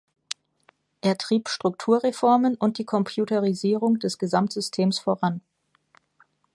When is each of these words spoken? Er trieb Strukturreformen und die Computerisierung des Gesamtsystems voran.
Er 1.01 1.15
trieb 1.15 1.47
Strukturreformen 1.47 2.55
und 2.55 2.79
die 2.79 2.85
Computerisierung 2.85 3.99
des 3.99 4.17
Gesamtsystems 4.17 4.97
voran. 4.97 5.41